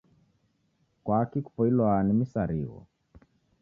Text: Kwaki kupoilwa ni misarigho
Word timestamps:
Kwaki 1.03 1.39
kupoilwa 1.45 2.03
ni 2.03 2.13
misarigho 2.19 2.87